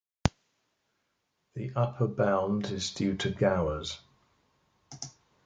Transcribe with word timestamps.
The 1.53 1.73
upper 1.75 2.07
bound 2.07 2.65
is 2.71 2.91
due 2.91 3.15
to 3.17 3.29
Gowers. 3.29 3.99